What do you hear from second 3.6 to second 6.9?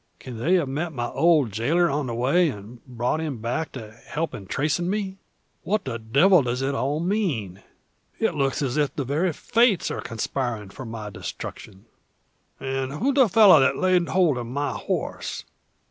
to help in tracing me? What the devil does it